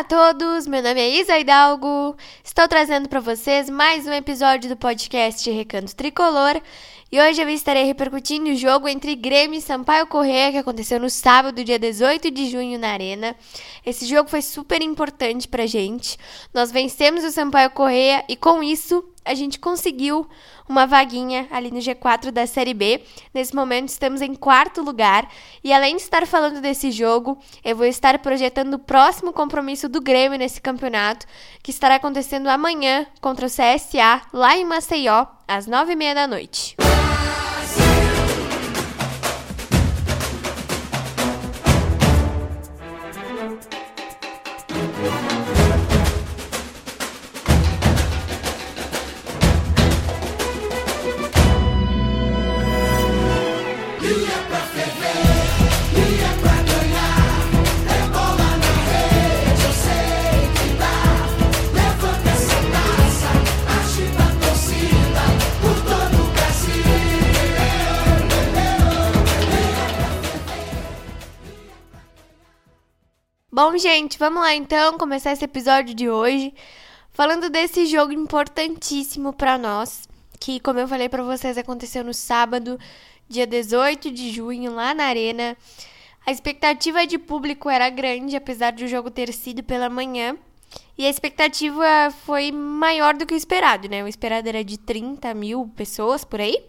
[0.00, 2.16] Olá a todos, meu nome é Isa Hidalgo.
[2.42, 6.58] Estou trazendo para vocês mais um episódio do podcast Recanto Tricolor.
[7.12, 11.10] E hoje eu estarei repercutindo o jogo entre Grêmio e Sampaio Correia que aconteceu no
[11.10, 13.36] sábado, dia 18 de junho, na Arena.
[13.84, 16.16] Esse jogo foi super importante pra gente.
[16.54, 20.28] Nós vencemos o Sampaio Correia e com isso a gente conseguiu
[20.68, 23.02] uma vaguinha ali no G4 da Série B.
[23.34, 25.28] Nesse momento estamos em quarto lugar
[25.62, 30.00] e além de estar falando desse jogo, eu vou estar projetando o próximo compromisso do
[30.00, 31.26] Grêmio nesse campeonato,
[31.62, 36.26] que estará acontecendo amanhã contra o CSA lá em Maceió, às nove e meia da
[36.26, 36.76] noite.
[73.62, 76.54] Bom, gente, vamos lá então começar esse episódio de hoje
[77.12, 80.08] falando desse jogo importantíssimo para nós,
[80.40, 82.78] que como eu falei para vocês aconteceu no sábado,
[83.28, 85.54] dia 18 de junho, lá na Arena.
[86.24, 90.38] A expectativa de público era grande, apesar de o jogo ter sido pela manhã.
[90.96, 94.02] E a expectativa foi maior do que o esperado, né?
[94.02, 96.64] O esperado era de 30 mil pessoas por aí.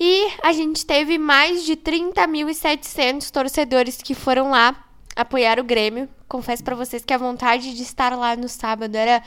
[0.00, 4.85] E a gente teve mais de 30.700 torcedores que foram lá
[5.16, 6.08] apoiar o Grêmio.
[6.28, 9.22] Confesso para vocês que a vontade de estar lá no sábado era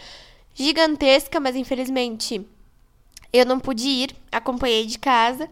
[0.54, 2.48] gigantesca, mas infelizmente
[3.34, 5.50] eu não pude ir, acompanhei de casa.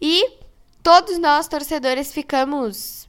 [0.00, 0.38] E
[0.82, 3.08] todos nós, torcedores, ficamos.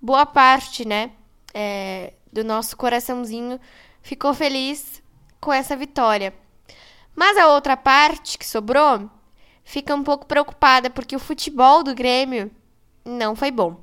[0.00, 1.10] Boa parte, né?
[1.52, 3.58] É, do nosso coraçãozinho
[4.02, 5.02] ficou feliz
[5.40, 6.34] com essa vitória.
[7.14, 9.10] Mas a outra parte que sobrou
[9.64, 12.50] fica um pouco preocupada porque o futebol do Grêmio
[13.04, 13.80] não foi bom.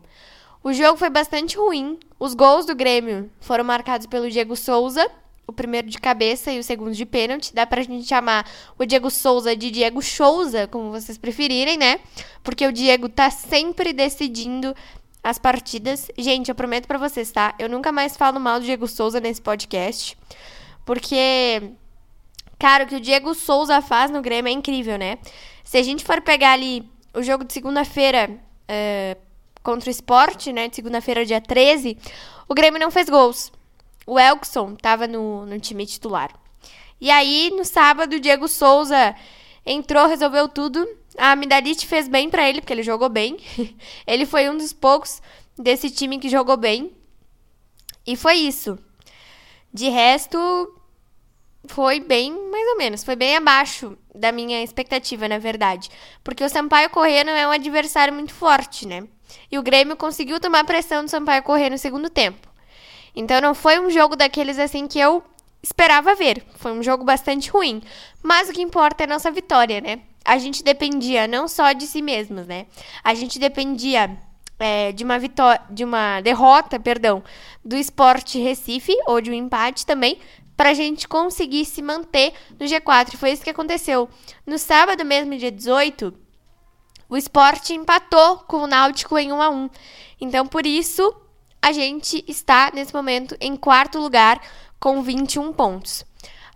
[0.68, 1.98] O jogo foi bastante ruim.
[2.20, 5.10] Os gols do Grêmio foram marcados pelo Diego Souza,
[5.48, 7.56] o primeiro de cabeça e o segundo de pênalti.
[7.56, 8.46] Dá pra gente chamar
[8.78, 12.02] o Diego Souza de Diego Souza, como vocês preferirem, né?
[12.44, 14.76] Porque o Diego tá sempre decidindo
[15.24, 16.12] as partidas.
[16.18, 17.56] Gente, eu prometo para vocês, tá?
[17.58, 20.18] Eu nunca mais falo mal do Diego Souza nesse podcast.
[20.86, 21.72] Porque,
[22.60, 25.18] cara, o que o Diego Souza faz no Grêmio é incrível, né?
[25.64, 26.84] Se a gente for pegar ali
[27.14, 29.27] o jogo de segunda-feira, uh,
[29.68, 30.70] contra o esporte, né?
[30.70, 31.98] De segunda-feira, dia 13,
[32.48, 33.52] o Grêmio não fez gols.
[34.06, 36.32] O Elkson estava no, no time titular.
[37.02, 39.14] E aí, no sábado, o Diego Souza
[39.66, 40.88] entrou, resolveu tudo.
[41.18, 43.36] A Midalite fez bem para ele, porque ele jogou bem.
[44.08, 45.22] ele foi um dos poucos
[45.58, 46.94] desse time que jogou bem.
[48.06, 48.80] E foi isso.
[49.74, 50.40] De resto,
[51.66, 55.90] foi bem, mais ou menos, foi bem abaixo da minha expectativa, na verdade.
[56.24, 59.06] Porque o Sampaio Corrêa não é um adversário muito forte, né?
[59.52, 62.48] E o Grêmio conseguiu tomar pressão do Sampaio correr no segundo tempo.
[63.16, 65.24] Então não foi um jogo daqueles assim que eu
[65.62, 66.44] esperava ver.
[66.56, 67.82] Foi um jogo bastante ruim.
[68.22, 70.02] Mas o que importa é a nossa vitória, né?
[70.24, 72.68] A gente dependia não só de si mesmos, né?
[73.04, 74.18] A gente dependia
[74.60, 77.24] é, de uma vitória, de uma derrota, perdão,
[77.64, 80.20] do Esporte Recife ou de um empate também,
[80.56, 83.16] para a gente conseguir se manter no G4.
[83.16, 84.10] Foi isso que aconteceu.
[84.46, 86.14] No sábado mesmo, dia 18,
[87.10, 89.70] o esporte empatou com o Náutico em 1 a 1
[90.20, 91.14] Então, por isso,
[91.62, 94.42] a gente está nesse momento em quarto lugar
[94.80, 96.06] com 21 pontos.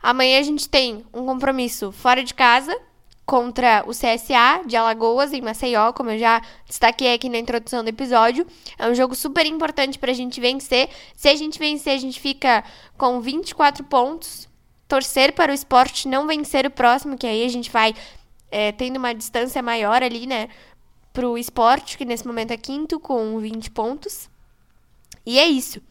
[0.02, 2.76] Amanhã a gente tem um compromisso fora de casa
[3.26, 7.88] contra o CSA de Alagoas, em Maceió, como eu já destaquei aqui na introdução do
[7.88, 8.46] episódio.
[8.78, 10.90] É um jogo super importante para a gente vencer.
[11.16, 12.64] Se a gente vencer, a gente fica
[12.98, 14.50] com 24 pontos.
[14.88, 17.96] Torcer para o esporte não vencer o próximo, que aí a gente vai
[18.52, 20.50] é, tendo uma distância maior ali, né?
[21.14, 24.30] Pro esporte, que nesse momento é quinto, com 20 pontos.
[25.26, 25.82] E é isso.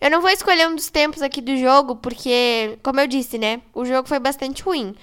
[0.00, 3.60] Eu não vou escolher um dos tempos aqui do jogo, porque, como eu disse, né?
[3.74, 4.94] O jogo foi bastante ruim.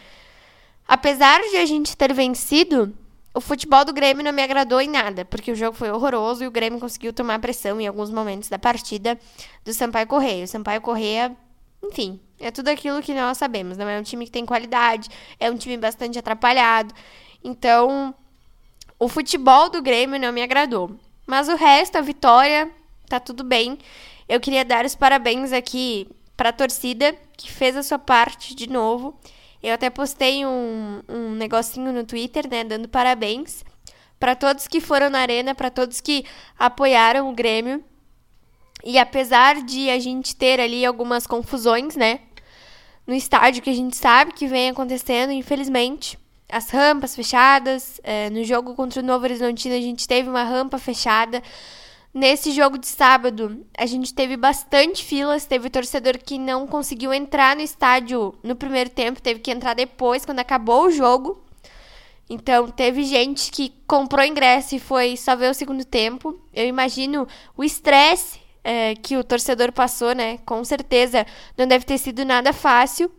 [0.87, 2.95] Apesar de a gente ter vencido,
[3.33, 6.47] o futebol do Grêmio não me agradou em nada, porque o jogo foi horroroso e
[6.47, 9.19] o Grêmio conseguiu tomar pressão em alguns momentos da partida
[9.65, 10.45] do Sampaio Correia.
[10.45, 11.35] O Sampaio Correia,
[11.83, 13.77] enfim, é tudo aquilo que nós sabemos.
[13.77, 15.09] Não é um time que tem qualidade,
[15.39, 16.93] é um time bastante atrapalhado.
[17.43, 18.13] Então,
[18.99, 20.91] o futebol do Grêmio não me agradou.
[21.25, 22.69] Mas o resto, a vitória,
[23.07, 23.77] tá tudo bem.
[24.27, 28.69] Eu queria dar os parabéns aqui para a torcida que fez a sua parte de
[28.69, 29.19] novo.
[29.61, 33.63] Eu até postei um, um negocinho no Twitter, né, dando parabéns
[34.19, 36.25] para todos que foram na arena, para todos que
[36.57, 37.83] apoiaram o Grêmio.
[38.85, 42.19] E apesar de a gente ter ali algumas confusões, né?
[43.07, 46.19] No estádio que a gente sabe que vem acontecendo, infelizmente.
[46.47, 47.99] As rampas fechadas.
[48.03, 51.41] É, no jogo contra o Novo Horizontino, a gente teve uma rampa fechada.
[52.13, 55.45] Nesse jogo de sábado, a gente teve bastante filas.
[55.45, 60.23] Teve torcedor que não conseguiu entrar no estádio no primeiro tempo, teve que entrar depois,
[60.23, 61.43] quando acabou o jogo.
[62.29, 66.39] Então, teve gente que comprou ingresso e foi só ver o segundo tempo.
[66.53, 67.27] Eu imagino
[67.57, 70.39] o estresse é, que o torcedor passou, né?
[70.39, 71.25] Com certeza
[71.55, 73.11] não deve ter sido nada fácil.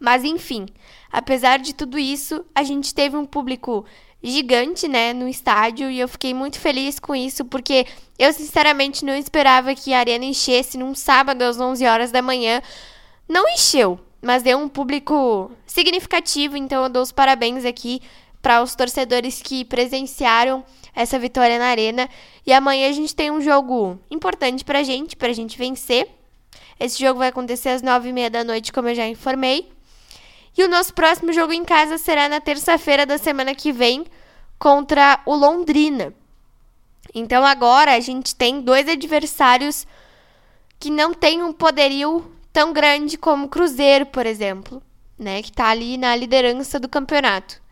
[0.00, 0.66] Mas, enfim,
[1.12, 3.84] apesar de tudo isso, a gente teve um público
[4.22, 7.86] gigante, né, no estádio e eu fiquei muito feliz com isso porque
[8.18, 12.62] eu sinceramente não esperava que a arena enchesse num sábado às 11 horas da manhã.
[13.28, 18.00] Não encheu, mas deu um público significativo, então eu dou os parabéns aqui
[18.44, 20.62] para os torcedores que presenciaram
[20.94, 22.10] essa vitória na arena.
[22.46, 26.06] E amanhã a gente tem um jogo importante pra gente, pra gente vencer.
[26.78, 29.72] Esse jogo vai acontecer às nove e meia da noite, como eu já informei.
[30.54, 34.04] E o nosso próximo jogo em casa será na terça-feira da semana que vem
[34.58, 36.12] contra o Londrina.
[37.14, 39.86] Então agora a gente tem dois adversários
[40.78, 44.82] que não têm um poderio tão grande como o Cruzeiro, por exemplo,
[45.18, 47.63] né, que está ali na liderança do campeonato.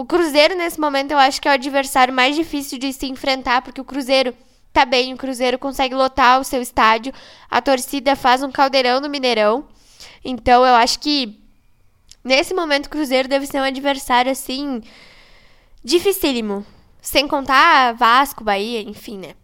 [0.00, 3.60] O Cruzeiro nesse momento eu acho que é o adversário mais difícil de se enfrentar,
[3.60, 4.34] porque o Cruzeiro
[4.72, 7.12] tá bem, o Cruzeiro consegue lotar o seu estádio,
[7.50, 9.68] a torcida faz um caldeirão no Mineirão.
[10.24, 11.38] Então eu acho que
[12.24, 14.80] nesse momento o Cruzeiro deve ser um adversário assim
[15.84, 16.64] dificílimo,
[17.02, 19.34] sem contar Vasco, Bahia, enfim, né?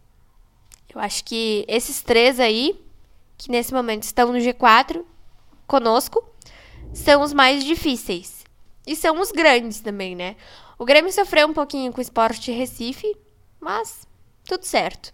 [0.88, 2.82] Eu acho que esses três aí
[3.36, 5.04] que nesse momento estão no G4
[5.66, 6.26] conosco,
[6.94, 8.35] são os mais difíceis.
[8.86, 10.36] E são os grandes também, né?
[10.78, 13.16] O Grêmio sofreu um pouquinho com o Sport Recife,
[13.60, 14.06] mas
[14.44, 15.12] tudo certo.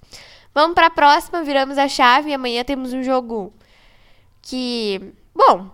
[0.54, 3.54] Vamos para a próxima, viramos a chave e amanhã temos um jogo
[4.42, 5.70] que, bom,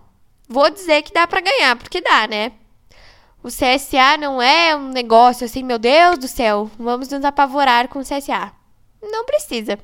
[0.47, 2.53] vou dizer que dá para ganhar, porque dá, né?
[3.43, 7.99] O CSA não é um negócio assim, meu Deus do céu, vamos nos apavorar com
[7.99, 8.53] o CSA.
[9.01, 9.79] Não precisa.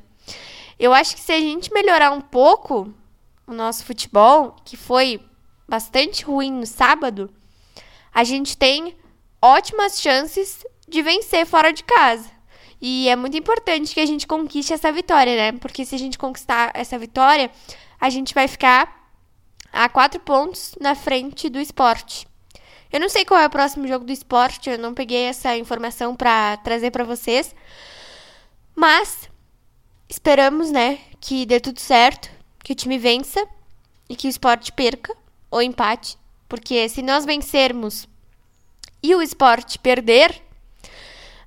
[0.77, 2.93] Eu acho que se a gente melhorar um pouco
[3.47, 5.21] o nosso futebol, que foi
[5.67, 7.29] bastante ruim no sábado,
[8.15, 8.95] a gente tem
[9.41, 12.31] ótimas chances de vencer fora de casa.
[12.81, 15.51] E é muito importante que a gente conquiste essa vitória, né?
[15.59, 17.51] Porque se a gente conquistar essa vitória,
[17.99, 19.11] a gente vai ficar
[19.71, 22.27] a quatro pontos na frente do esporte.
[22.91, 26.15] Eu não sei qual é o próximo jogo do esporte, eu não peguei essa informação
[26.15, 27.53] para trazer para vocês.
[28.75, 29.29] Mas
[30.07, 32.29] Esperamos, né, que dê tudo certo,
[32.63, 33.45] que o time vença
[34.07, 35.15] e que o esporte perca
[35.49, 36.17] ou empate,
[36.47, 38.07] porque se nós vencermos
[39.01, 40.41] e o esporte perder,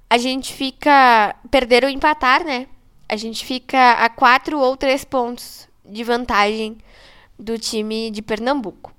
[0.09, 1.35] a gente fica.
[1.51, 2.67] Perder ou empatar, né?
[3.09, 6.79] A gente fica a quatro ou três pontos de vantagem
[7.39, 8.93] do time de Pernambuco.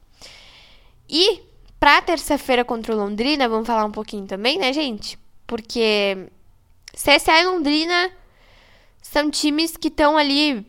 [1.07, 1.41] E
[1.79, 5.17] pra terça-feira contra o Londrina, vamos falar um pouquinho também, né, gente?
[5.45, 6.29] Porque
[6.93, 8.11] CSA e Londrina
[9.01, 10.65] são times que estão ali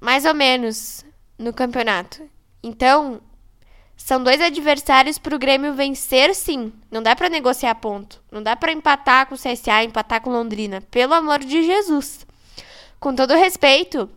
[0.00, 1.04] mais ou menos
[1.38, 2.28] no campeonato.
[2.62, 3.20] Então,
[4.02, 6.72] são dois adversários para o Grêmio vencer, sim.
[6.90, 8.20] Não dá para negociar ponto.
[8.32, 10.80] Não dá para empatar com o CSA, empatar com Londrina.
[10.90, 12.26] Pelo amor de Jesus.
[12.98, 14.10] Com todo respeito,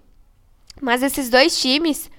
[0.82, 2.10] mas esses dois times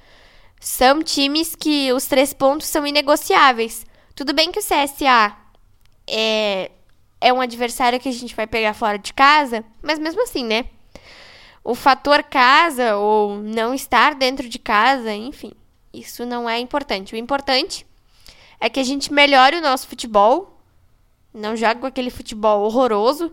[0.60, 3.84] são times que os três pontos são inegociáveis.
[4.14, 5.34] Tudo bem que o CSA
[6.06, 6.70] é,
[7.20, 10.66] é um adversário que a gente vai pegar fora de casa, mas mesmo assim, né?
[11.64, 15.52] o fator casa ou não estar dentro de casa, enfim,
[15.98, 17.14] isso não é importante.
[17.14, 17.86] O importante
[18.60, 20.60] é que a gente melhore o nosso futebol,
[21.32, 23.32] não jogue com aquele futebol horroroso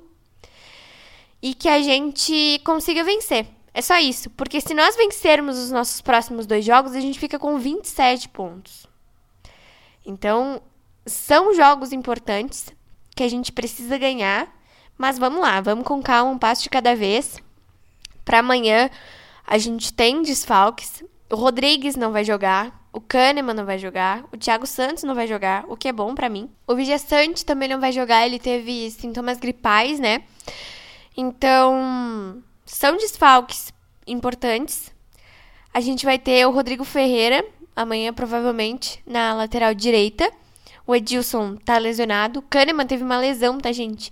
[1.42, 3.48] e que a gente consiga vencer.
[3.74, 7.40] É só isso, porque se nós vencermos os nossos próximos dois jogos, a gente fica
[7.40, 8.86] com 27 pontos.
[10.06, 10.62] Então,
[11.06, 12.74] são jogos importantes
[13.16, 14.54] que a gente precisa ganhar,
[14.98, 17.40] mas vamos lá, vamos com calma, um passo de cada vez.
[18.26, 18.90] Para amanhã,
[19.48, 21.04] a gente tem desfalques.
[21.32, 22.82] O Rodrigues não vai jogar.
[22.92, 24.26] O Kahneman não vai jogar.
[24.34, 26.50] O Thiago Santos não vai jogar, o que é bom para mim.
[26.68, 28.26] O Vijaçante também não vai jogar.
[28.26, 30.24] Ele teve sintomas gripais, né?
[31.16, 33.74] Então, são desfalques
[34.06, 34.92] importantes.
[35.74, 40.30] A gente vai ter o Rodrigo Ferreira amanhã, provavelmente, na lateral direita.
[40.86, 42.40] O Edilson tá lesionado.
[42.40, 44.12] O Kahneman teve uma lesão, tá, gente?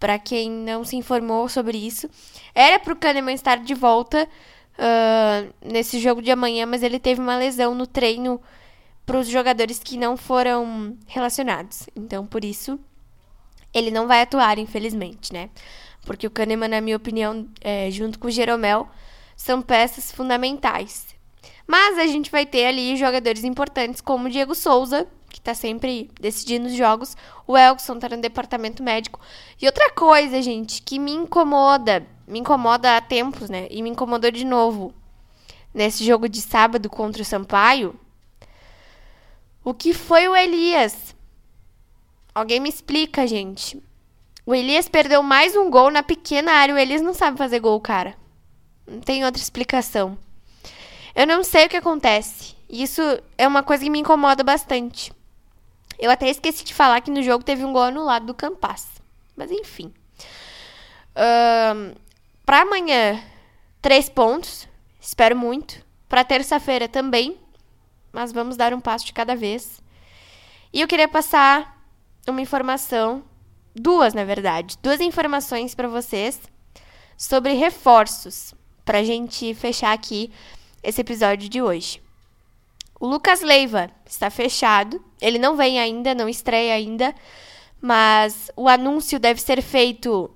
[0.00, 2.08] Para quem não se informou sobre isso,
[2.54, 4.26] era para o Kahneman estar de volta
[4.78, 8.40] uh, nesse jogo de amanhã, mas ele teve uma lesão no treino
[9.06, 11.86] para os jogadores que não foram relacionados.
[11.94, 12.78] Então, por isso,
[13.72, 15.50] ele não vai atuar, infelizmente, né?
[16.06, 18.88] Porque o Kahneman, na minha opinião, é, junto com o Jeromel,
[19.36, 21.14] são peças fundamentais.
[21.66, 26.10] Mas a gente vai ter ali jogadores importantes como o Diego Souza, que tá sempre
[26.20, 27.16] decidindo os jogos,
[27.46, 29.18] o Elkson tá no departamento médico.
[29.60, 33.66] E outra coisa, gente, que me incomoda, me incomoda há tempos, né?
[33.70, 34.94] E me incomodou de novo
[35.72, 37.98] nesse jogo de sábado contra o Sampaio.
[39.64, 41.14] O que foi o Elias?
[42.34, 43.82] Alguém me explica, gente.
[44.46, 46.74] O Elias perdeu mais um gol na pequena área.
[46.74, 48.14] O Elias não sabe fazer gol, cara.
[48.86, 50.18] Não tem outra explicação.
[51.14, 52.54] Eu não sei o que acontece.
[52.68, 53.00] Isso
[53.38, 55.12] é uma coisa que me incomoda bastante.
[55.98, 58.88] Eu até esqueci de falar que no jogo teve um gol anulado do Campas.
[59.36, 59.92] Mas enfim.
[62.44, 63.22] Para amanhã,
[63.80, 64.68] três pontos.
[65.00, 65.84] Espero muito.
[66.08, 67.38] Para terça-feira também.
[68.12, 69.82] Mas vamos dar um passo de cada vez.
[70.72, 71.84] E eu queria passar
[72.26, 73.22] uma informação,
[73.74, 76.40] duas na verdade, duas informações para vocês
[77.16, 80.32] sobre reforços, para a gente fechar aqui
[80.82, 82.02] esse episódio de hoje.
[82.98, 85.04] O Lucas Leiva está fechado.
[85.20, 87.14] Ele não vem ainda, não estreia ainda,
[87.80, 90.30] mas o anúncio deve ser feito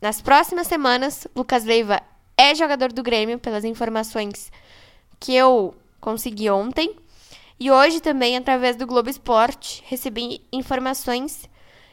[0.00, 1.26] nas próximas semanas.
[1.34, 2.00] Lucas Leiva
[2.36, 4.50] é jogador do Grêmio, pelas informações
[5.18, 6.94] que eu consegui ontem.
[7.60, 11.48] E hoje também, através do Globo Esporte, recebi informações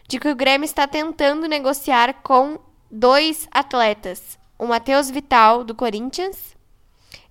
[0.07, 2.59] de que o Grêmio está tentando negociar com
[2.91, 4.38] dois atletas.
[4.59, 6.55] O Matheus Vital, do Corinthians,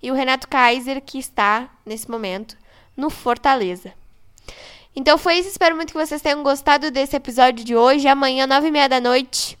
[0.03, 2.57] e o Renato Kaiser, que está, nesse momento,
[2.95, 3.93] no Fortaleza.
[4.95, 8.07] Então foi isso, espero muito que vocês tenham gostado desse episódio de hoje.
[8.07, 9.57] Amanhã, nove e meia da noite,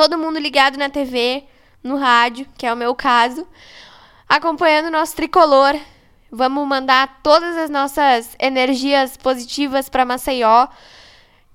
[0.00, 1.44] todo mundo ligado na TV,
[1.84, 3.46] no rádio, que é o meu caso,
[4.26, 5.78] acompanhando o nosso tricolor.
[6.32, 10.68] Vamos mandar todas as nossas energias positivas para Maceió.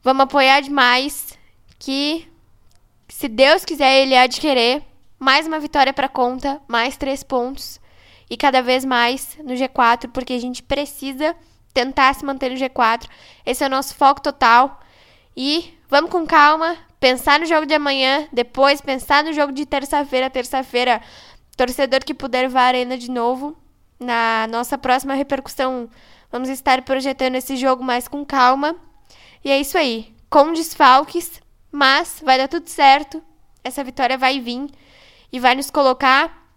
[0.04, 1.36] Vamos apoiar demais,
[1.80, 2.32] que
[3.10, 4.84] se Deus quiser, ele querer.
[5.18, 7.82] Mais uma vitória para conta, mais três pontos
[8.30, 11.36] e cada vez mais no G4, porque a gente precisa
[11.74, 13.10] tentar se manter no G4.
[13.44, 14.80] Esse é o nosso foco total.
[15.36, 20.28] E vamos com calma, pensar no jogo de amanhã, depois pensar no jogo de terça-feira,
[20.28, 21.00] terça-feira,
[21.56, 23.56] torcedor que puder vá à arena de novo.
[24.00, 25.88] Na nossa próxima repercussão,
[26.32, 28.76] vamos estar projetando esse jogo mais com calma.
[29.44, 31.40] E é isso aí, com desfalques,
[31.72, 33.22] mas vai dar tudo certo.
[33.64, 34.68] Essa vitória vai vir
[35.32, 36.50] e vai nos colocar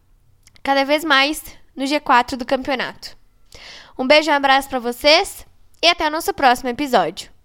[0.63, 1.45] cada vez mais
[1.77, 3.19] no G4 do campeonato.
[3.99, 5.47] Um beijo e um abraço para vocês
[5.83, 7.38] e até o nosso próximo episódio.